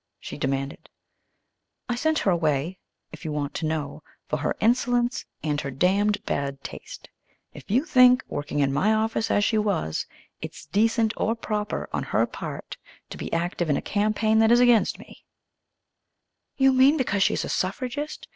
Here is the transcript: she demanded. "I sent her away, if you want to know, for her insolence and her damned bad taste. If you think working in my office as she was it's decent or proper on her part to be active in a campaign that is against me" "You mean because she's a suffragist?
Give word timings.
she 0.19 0.35
demanded. 0.35 0.89
"I 1.87 1.93
sent 1.93 2.17
her 2.17 2.31
away, 2.31 2.79
if 3.11 3.23
you 3.23 3.31
want 3.31 3.53
to 3.53 3.67
know, 3.67 4.01
for 4.27 4.37
her 4.37 4.57
insolence 4.59 5.25
and 5.43 5.61
her 5.61 5.69
damned 5.69 6.25
bad 6.25 6.63
taste. 6.63 7.07
If 7.53 7.69
you 7.69 7.85
think 7.85 8.23
working 8.27 8.57
in 8.61 8.73
my 8.73 8.95
office 8.95 9.29
as 9.29 9.45
she 9.45 9.59
was 9.59 10.07
it's 10.41 10.65
decent 10.65 11.13
or 11.17 11.35
proper 11.35 11.87
on 11.93 12.01
her 12.01 12.25
part 12.25 12.77
to 13.11 13.17
be 13.19 13.31
active 13.31 13.69
in 13.69 13.77
a 13.77 13.81
campaign 13.83 14.39
that 14.39 14.51
is 14.51 14.59
against 14.59 14.97
me" 14.97 15.23
"You 16.57 16.73
mean 16.73 16.97
because 16.97 17.21
she's 17.21 17.45
a 17.45 17.49
suffragist? 17.49 18.27